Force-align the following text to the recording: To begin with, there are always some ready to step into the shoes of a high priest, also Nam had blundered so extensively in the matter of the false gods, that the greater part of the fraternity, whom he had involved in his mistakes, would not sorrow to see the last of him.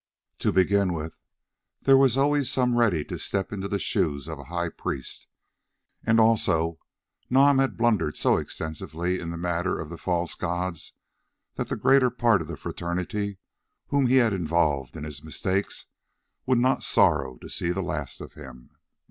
To 0.39 0.51
begin 0.51 0.93
with, 0.93 1.19
there 1.83 1.95
are 1.95 2.09
always 2.17 2.49
some 2.49 2.75
ready 2.75 3.05
to 3.05 3.19
step 3.19 3.53
into 3.53 3.67
the 3.67 3.77
shoes 3.77 4.27
of 4.27 4.39
a 4.39 4.45
high 4.45 4.69
priest, 4.69 5.27
also 6.17 6.79
Nam 7.29 7.59
had 7.59 7.77
blundered 7.77 8.17
so 8.17 8.37
extensively 8.37 9.19
in 9.19 9.29
the 9.29 9.37
matter 9.37 9.79
of 9.79 9.89
the 9.89 9.99
false 9.99 10.33
gods, 10.33 10.93
that 11.53 11.69
the 11.69 11.75
greater 11.75 12.09
part 12.09 12.41
of 12.41 12.47
the 12.47 12.57
fraternity, 12.57 13.37
whom 13.89 14.07
he 14.07 14.15
had 14.15 14.33
involved 14.33 14.97
in 14.97 15.03
his 15.03 15.23
mistakes, 15.23 15.85
would 16.47 16.57
not 16.57 16.81
sorrow 16.81 17.37
to 17.37 17.47
see 17.47 17.69
the 17.69 17.83
last 17.83 18.21
of 18.21 18.33
him. 18.33 18.71